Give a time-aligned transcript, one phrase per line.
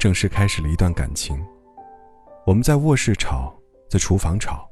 [0.00, 1.38] 正式开始了一段感情。
[2.46, 3.54] 我们在卧室吵，
[3.90, 4.66] 在厨房吵，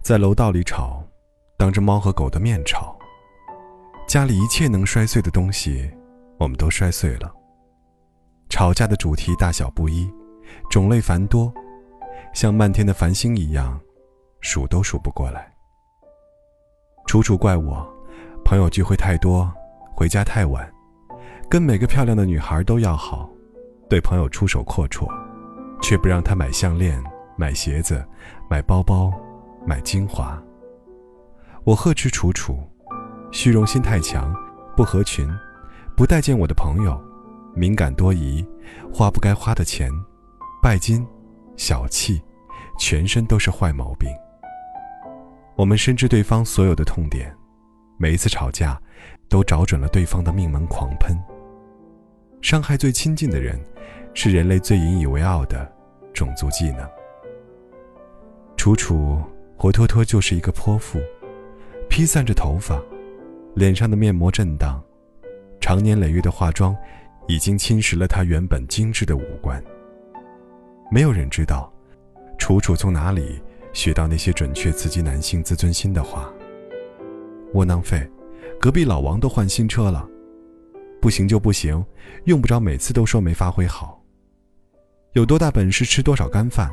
[0.00, 1.04] 在楼道里吵，
[1.58, 2.98] 当着猫和狗的面吵。
[4.08, 5.90] 家里一切能摔碎的东西，
[6.38, 7.30] 我们都摔碎了。
[8.48, 10.10] 吵架的主题大小不一，
[10.70, 11.52] 种类繁多，
[12.32, 13.78] 像漫天的繁星一样，
[14.40, 15.52] 数都数不过来。
[17.06, 17.86] 楚楚怪我，
[18.46, 19.52] 朋友聚会太多，
[19.94, 20.66] 回家太晚，
[21.50, 23.28] 跟每个漂亮的女孩都要好。
[23.90, 25.08] 对朋友出手阔绰，
[25.82, 27.02] 却不让他买项链、
[27.36, 28.06] 买鞋子、
[28.48, 29.12] 买包包、
[29.66, 30.40] 买精华。
[31.64, 32.56] 我呵斥楚楚，
[33.32, 34.32] 虚荣心太强，
[34.76, 35.28] 不合群，
[35.96, 37.02] 不待见我的朋友，
[37.52, 38.46] 敏感多疑，
[38.94, 39.90] 花不该花的钱，
[40.62, 41.04] 拜金，
[41.56, 42.22] 小气，
[42.78, 44.08] 全身都是坏毛病。
[45.56, 47.36] 我们深知对方所有的痛点，
[47.98, 48.80] 每一次吵架，
[49.28, 51.20] 都找准了对方的命门狂喷。
[52.40, 53.58] 伤害最亲近的人。
[54.12, 55.70] 是人类最引以为傲的
[56.12, 56.84] 种族技能。
[58.56, 59.22] 楚楚
[59.56, 60.98] 活脱脱就是一个泼妇，
[61.88, 62.82] 披散着头发，
[63.54, 64.82] 脸上的面膜震荡，
[65.60, 66.76] 长年累月的化妆
[67.28, 69.62] 已经侵蚀了她原本精致的五官。
[70.90, 71.72] 没有人知道，
[72.36, 73.40] 楚楚从哪里
[73.72, 76.28] 学到那些准确刺激男性自尊心的话。
[77.54, 78.04] 窝囊废，
[78.60, 80.06] 隔壁老王都换新车了，
[81.00, 81.84] 不行就不行，
[82.24, 84.00] 用不着每次都说没发挥好。
[85.14, 86.70] 有多大本事吃多少干饭，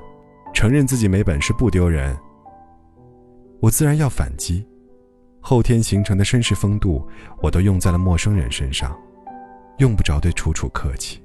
[0.54, 2.16] 承认自己没本事不丢人。
[3.60, 4.68] 我自然要反击，
[5.40, 7.08] 后天形成的绅士风度，
[7.42, 8.96] 我都用在了陌生人身上，
[9.78, 11.24] 用不着对楚楚客气。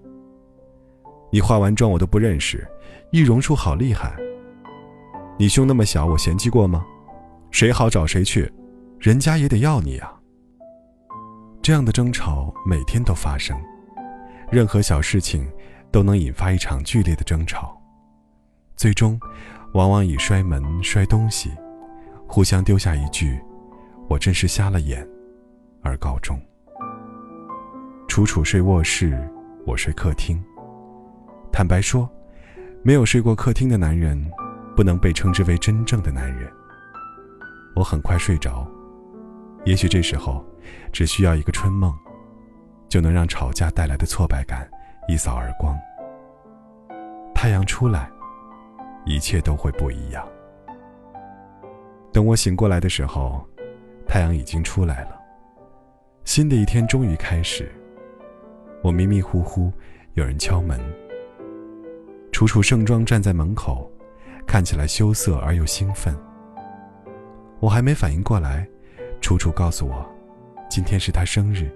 [1.30, 2.66] 你化完妆我都不认识，
[3.10, 4.16] 易容术好厉害。
[5.38, 6.86] 你胸那么小，我嫌弃过吗？
[7.50, 8.50] 谁好找谁去，
[8.98, 10.21] 人家也得要你啊。
[11.62, 13.56] 这样的争吵每天都发生，
[14.50, 15.46] 任何小事情。
[15.92, 17.78] 都能引发一场剧烈的争吵，
[18.76, 19.20] 最终，
[19.74, 21.50] 往往以摔门、摔东西，
[22.26, 23.38] 互相丢下一句
[24.08, 25.06] “我真是瞎了眼”
[25.84, 26.40] 而告终。
[28.08, 29.30] 楚楚睡卧室，
[29.66, 30.42] 我睡客厅。
[31.52, 32.10] 坦白说，
[32.82, 34.18] 没有睡过客厅的男人，
[34.74, 36.50] 不能被称之为真正的男人。
[37.76, 38.66] 我很快睡着，
[39.64, 40.44] 也许这时候，
[40.92, 41.96] 只需要一个春梦，
[42.88, 44.68] 就能让吵架带来的挫败感。
[45.08, 45.76] 一扫而光。
[47.34, 48.08] 太阳出来，
[49.04, 50.24] 一切都会不一样。
[52.12, 53.44] 等我醒过来的时候，
[54.06, 55.20] 太阳已经出来了，
[56.24, 57.68] 新的一天终于开始。
[58.80, 59.72] 我迷迷糊糊，
[60.14, 60.78] 有人敲门。
[62.30, 63.90] 楚楚盛装站在门口，
[64.46, 66.16] 看起来羞涩而又兴奋。
[67.58, 68.68] 我还没反应过来，
[69.32, 70.04] 楚楚告诉我，
[70.68, 71.70] 今天是她生日，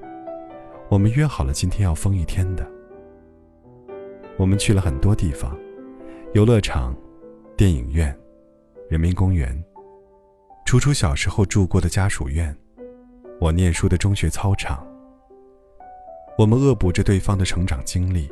[0.91, 2.71] 我们约好了今天要疯一天的。
[4.37, 5.56] 我们去了很多地方，
[6.34, 6.95] 游乐场、
[7.56, 8.15] 电影院、
[8.91, 9.59] 人民公园。
[10.66, 12.55] 楚楚小时候住过的家属院，
[13.41, 14.87] 我念书的中学操场。
[16.37, 18.31] 我们恶补着对方的成长经历，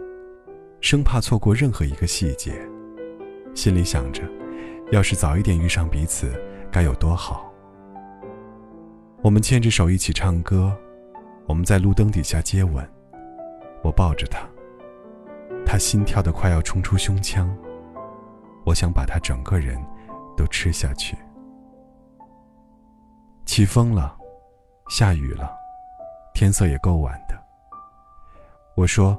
[0.82, 2.52] 生怕错过任何一个细节，
[3.54, 4.22] 心里想着，
[4.92, 6.30] 要是早一点遇上彼此，
[6.70, 7.53] 该有多好。
[9.24, 10.76] 我们牵着手一起唱歌，
[11.46, 12.86] 我们在路灯底下接吻，
[13.82, 14.46] 我抱着他。
[15.64, 17.48] 他心跳的快要冲出胸腔，
[18.66, 19.82] 我想把他整个人
[20.36, 21.16] 都吃下去。
[23.46, 24.14] 起风了，
[24.90, 25.50] 下雨了，
[26.34, 27.34] 天色也够晚的。
[28.76, 29.18] 我说：“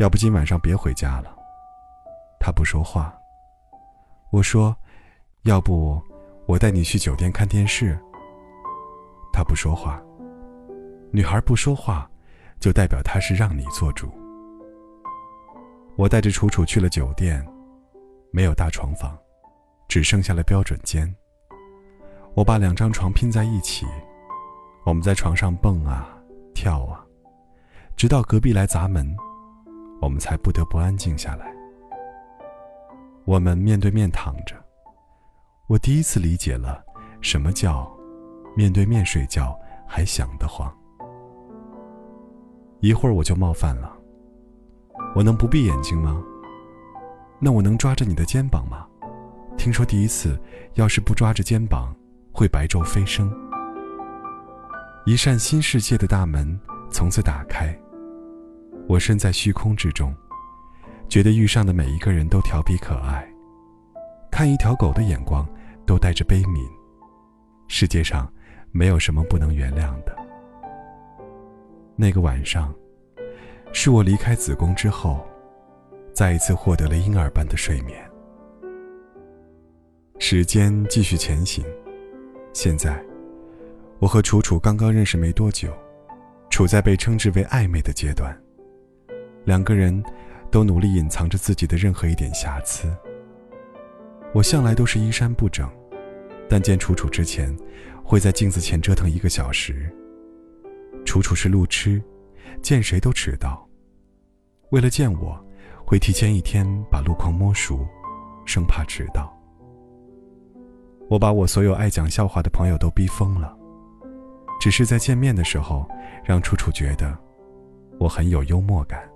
[0.00, 1.30] 要不今晚上别回家了。”
[2.40, 3.14] 他不说话。
[4.30, 4.74] 我说
[5.44, 6.00] ：“要不
[6.46, 7.98] 我带你去酒店看电视。”
[9.32, 10.02] 他不说话。
[11.12, 12.08] 女孩不说话，
[12.60, 14.08] 就代表她是让你做主。
[15.96, 17.44] 我带着楚楚去了酒店，
[18.32, 19.18] 没有大床房，
[19.88, 21.12] 只剩下了标准间。
[22.34, 23.86] 我把两张床拼在一起，
[24.86, 26.16] 我们在床上蹦啊
[26.54, 27.04] 跳啊，
[27.96, 29.14] 直到隔壁来砸门，
[30.00, 31.52] 我们才不得不安静下来。
[33.24, 34.54] 我们面对面躺着，
[35.66, 36.84] 我第一次理解了
[37.20, 37.90] 什么叫
[38.54, 40.72] 面对面睡觉还想得慌。
[42.80, 43.92] 一会儿我就冒犯了。
[45.14, 46.22] 我能不闭眼睛吗？
[47.38, 48.86] 那我能抓着你的肩膀吗？
[49.56, 50.40] 听说第一次
[50.74, 51.94] 要是不抓着肩膀，
[52.32, 53.30] 会白昼飞升。
[55.06, 56.58] 一扇新世界的大门
[56.90, 57.76] 从此打开。
[58.88, 60.14] 我身在虚空之中，
[61.08, 63.26] 觉得遇上的每一个人都调皮可爱，
[64.30, 65.46] 看一条狗的眼光
[65.86, 66.66] 都带着悲悯。
[67.68, 68.30] 世界上
[68.72, 70.16] 没有什么不能原谅的。
[71.96, 72.74] 那个晚上，
[73.72, 75.26] 是我离开子宫之后，
[76.12, 77.98] 再一次获得了婴儿般的睡眠。
[80.18, 81.64] 时间继续前行，
[82.52, 83.02] 现在，
[83.98, 85.72] 我和楚楚刚刚认识没多久，
[86.50, 88.38] 处在被称之为暧昧的阶段。
[89.44, 90.02] 两个人
[90.50, 92.94] 都努力隐藏着自己的任何一点瑕疵。
[94.32, 95.68] 我向来都是衣衫不整，
[96.48, 97.56] 但见楚楚之前，
[98.10, 99.88] 会在镜子前折腾一个小时。
[101.04, 102.02] 楚楚是路痴，
[102.60, 103.64] 见谁都迟到。
[104.70, 105.40] 为了见我，
[105.86, 107.86] 会提前一天把路况摸熟，
[108.44, 109.32] 生怕迟到。
[111.08, 113.56] 我把我所有爱讲笑话的朋友都逼疯了，
[114.60, 115.88] 只是在见面的时候，
[116.24, 117.16] 让楚楚觉得
[118.00, 119.08] 我很有幽默感。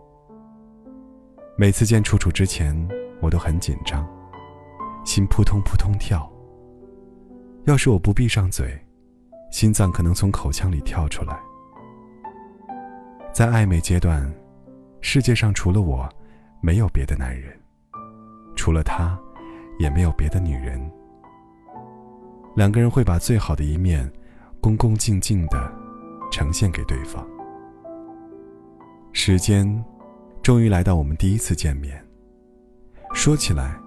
[1.59, 2.77] 每次见楚楚之前，
[3.21, 4.09] 我都很紧张，
[5.05, 6.31] 心扑通扑通跳。
[7.65, 8.79] 要是我不闭上嘴，
[9.55, 11.41] 心脏可能从口腔里跳出来。
[13.33, 14.29] 在暧昧阶段，
[15.01, 16.09] 世界上除了我，
[16.61, 17.53] 没有别的男人；
[18.57, 19.17] 除了他，
[19.79, 20.81] 也没有别的女人。
[22.57, 24.13] 两个人会把最好的一面，
[24.61, 25.73] 恭恭敬敬的
[26.33, 27.25] 呈现给对方。
[29.13, 29.85] 时间，
[30.43, 32.05] 终于来到我们第一次见面。
[33.13, 33.79] 说起来，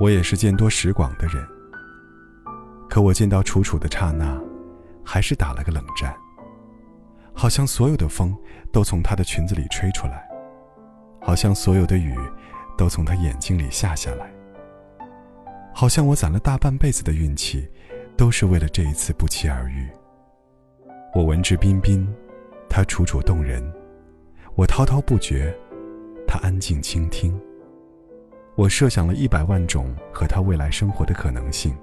[0.00, 1.46] 我也是见多识广的人。
[2.90, 4.36] 可我见到楚楚的刹那，
[5.04, 6.14] 还是打了个冷战。
[7.32, 8.36] 好像所有的风
[8.72, 10.26] 都从她的裙子里吹出来，
[11.20, 12.16] 好像所有的雨
[12.76, 14.32] 都从她眼睛里下下来。
[15.74, 17.68] 好像我攒了大半辈子的运气。
[18.16, 19.88] 都是为了这一次不期而遇。
[21.14, 22.06] 我文质彬彬，
[22.68, 23.60] 他楚楚动人；
[24.54, 25.52] 我滔滔不绝，
[26.24, 27.36] 他安静倾听。
[28.54, 31.76] 我设想了一百万种和他未来生活的可能性。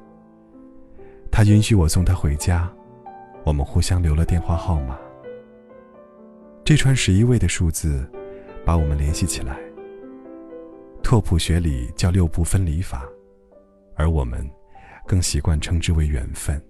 [1.29, 2.71] 他允许我送他回家，
[3.43, 4.97] 我们互相留了电话号码。
[6.63, 8.09] 这串十一位的数字，
[8.65, 9.57] 把我们联系起来。
[11.03, 13.05] 拓扑学里叫六步分离法，
[13.95, 14.49] 而我们。
[15.07, 16.61] 更习惯称之为缘分。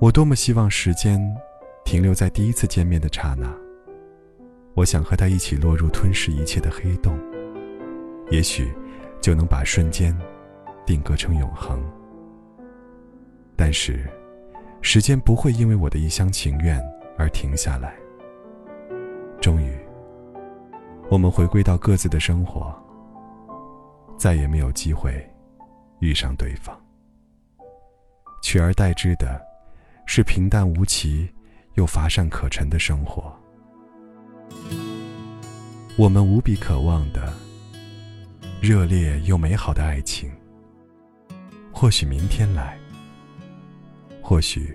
[0.00, 1.20] 我多么希望时间
[1.84, 3.54] 停留在第一次见面的刹那。
[4.72, 7.16] 我想和他一起落入吞噬一切的黑洞，
[8.30, 8.72] 也许
[9.20, 10.18] 就能把瞬间
[10.84, 11.80] 定格成永恒。
[13.56, 14.08] 但是，
[14.80, 16.82] 时间不会因为我的一厢情愿
[17.16, 17.94] 而停下来。
[19.40, 19.76] 终于，
[21.10, 22.74] 我们回归到各自的生活，
[24.16, 25.24] 再也没有机会。
[26.00, 26.78] 遇上对方，
[28.42, 29.40] 取而代之的，
[30.04, 31.26] 是平淡无奇
[31.74, 33.34] 又乏善可陈的生活。
[35.96, 37.32] 我们无比渴望的
[38.60, 40.30] 热烈又美好的爱情，
[41.72, 42.76] 或许明天来，
[44.26, 44.74] 或许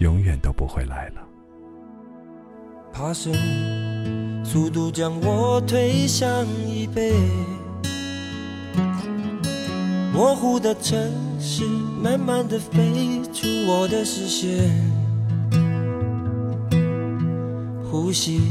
[0.00, 1.22] 永远都不会来了。
[2.92, 3.32] 爬升，
[4.44, 7.14] 速度将我推向椅背。
[10.12, 10.98] 模糊的城
[11.40, 11.64] 市，
[12.02, 14.70] 慢慢的飞出我的视线。
[17.90, 18.42] 呼吸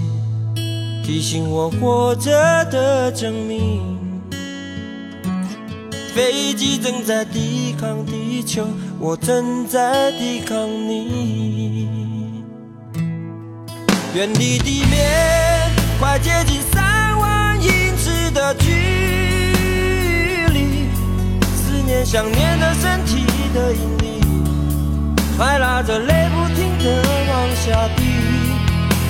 [1.04, 2.32] 提醒我活着
[2.72, 3.97] 的证明。
[6.18, 8.66] 飞机正在抵抗地球，
[9.00, 12.28] 我正在抵抗你。
[14.16, 15.70] 远离地面，
[16.00, 18.72] 快接近三万英尺的距
[20.52, 20.90] 离。
[21.56, 24.20] 思念想念的身体的引力，
[25.38, 28.02] 快拉着泪不停的往下滴。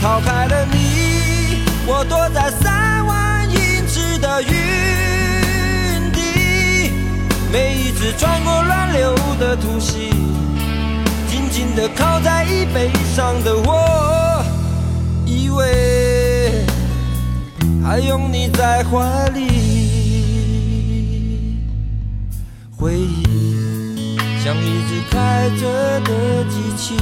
[0.01, 2.51] 逃开了你，我躲在
[7.57, 10.11] 每一次穿过乱流的突袭，
[11.27, 14.43] 紧紧的靠在椅背上的我，
[15.25, 16.63] 以为
[17.83, 19.41] 还拥你在怀里。
[22.77, 26.95] 回忆像一只开着的机器，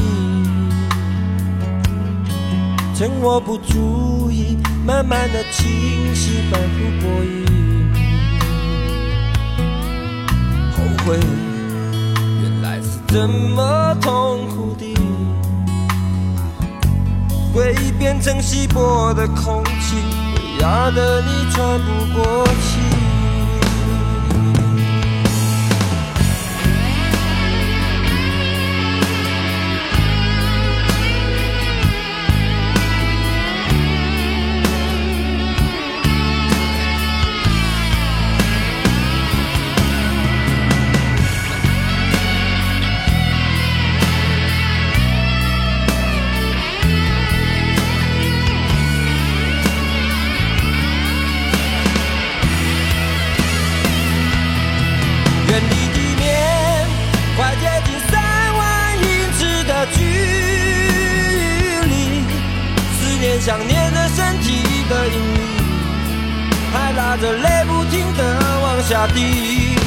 [2.97, 7.54] 趁我不注意，慢慢的清晰，反复播映。
[11.05, 11.19] 会
[12.41, 14.95] 原来是这么痛苦的，
[17.53, 19.97] 回忆变成稀薄的空气。
[20.35, 22.84] 会压得你喘不过气。
[66.75, 68.21] 还拉着泪不停的
[68.61, 69.77] 往下滴。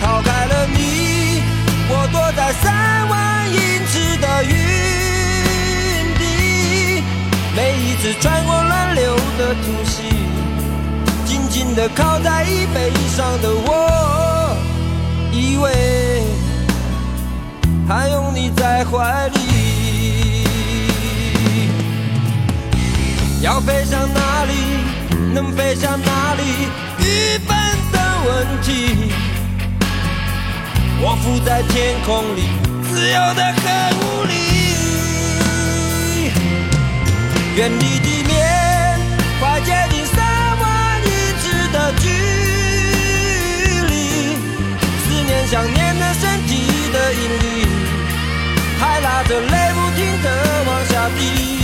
[0.00, 1.42] 逃开了你，
[1.88, 3.58] 我躲在三万英
[3.88, 4.54] 尺的云
[6.20, 6.22] 底。
[7.56, 10.04] 每一次穿过乱流的突袭，
[11.26, 14.56] 紧紧地靠在椅背上的我。
[15.32, 16.22] 以为
[17.88, 20.44] 还拥你在怀里，
[23.42, 24.52] 要飞向哪里，
[25.32, 26.42] 能飞向哪里，
[26.98, 27.56] 愚笨
[27.92, 29.12] 的问题。
[31.02, 32.42] 我浮在天空里，
[32.90, 33.62] 自由的很
[34.00, 34.32] 无力，
[37.56, 38.98] 远离地面，
[39.38, 40.18] 快接近三
[40.58, 41.08] 万英
[41.40, 42.04] 尺的距
[43.86, 43.92] 离。
[45.04, 46.50] 思念想念的身体
[46.92, 47.66] 的引力，
[48.80, 50.26] 还拉着泪不停的
[50.66, 51.59] 往下滴。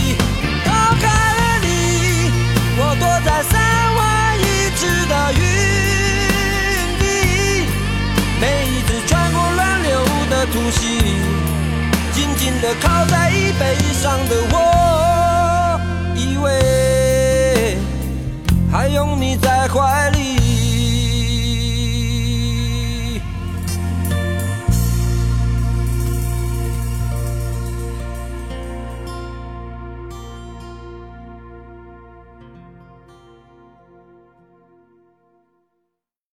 [12.61, 13.86] 的靠在椅背